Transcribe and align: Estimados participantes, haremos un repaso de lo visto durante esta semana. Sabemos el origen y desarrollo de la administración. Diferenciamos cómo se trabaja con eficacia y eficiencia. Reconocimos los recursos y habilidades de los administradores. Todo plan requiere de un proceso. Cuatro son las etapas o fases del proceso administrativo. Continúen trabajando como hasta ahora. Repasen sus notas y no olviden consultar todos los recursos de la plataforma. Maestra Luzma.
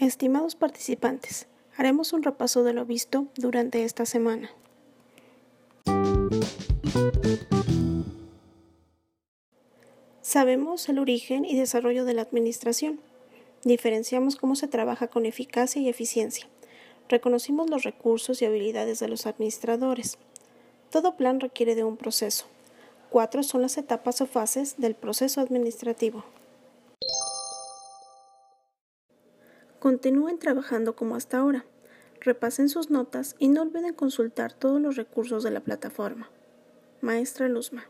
Estimados 0.00 0.54
participantes, 0.54 1.48
haremos 1.76 2.12
un 2.12 2.22
repaso 2.22 2.62
de 2.62 2.72
lo 2.72 2.84
visto 2.84 3.26
durante 3.36 3.82
esta 3.82 4.06
semana. 4.06 4.48
Sabemos 10.22 10.88
el 10.88 11.00
origen 11.00 11.44
y 11.44 11.58
desarrollo 11.58 12.04
de 12.04 12.14
la 12.14 12.22
administración. 12.22 13.00
Diferenciamos 13.64 14.36
cómo 14.36 14.54
se 14.54 14.68
trabaja 14.68 15.08
con 15.08 15.26
eficacia 15.26 15.82
y 15.82 15.88
eficiencia. 15.88 16.46
Reconocimos 17.08 17.68
los 17.68 17.82
recursos 17.82 18.40
y 18.40 18.44
habilidades 18.44 19.00
de 19.00 19.08
los 19.08 19.26
administradores. 19.26 20.16
Todo 20.90 21.16
plan 21.16 21.40
requiere 21.40 21.74
de 21.74 21.82
un 21.82 21.96
proceso. 21.96 22.44
Cuatro 23.10 23.42
son 23.42 23.62
las 23.62 23.76
etapas 23.76 24.20
o 24.20 24.26
fases 24.26 24.76
del 24.78 24.94
proceso 24.94 25.40
administrativo. 25.40 26.22
Continúen 29.78 30.38
trabajando 30.38 30.96
como 30.96 31.14
hasta 31.14 31.38
ahora. 31.38 31.64
Repasen 32.20 32.68
sus 32.68 32.90
notas 32.90 33.36
y 33.38 33.48
no 33.48 33.62
olviden 33.62 33.94
consultar 33.94 34.52
todos 34.52 34.80
los 34.80 34.96
recursos 34.96 35.44
de 35.44 35.52
la 35.52 35.60
plataforma. 35.60 36.30
Maestra 37.00 37.48
Luzma. 37.48 37.84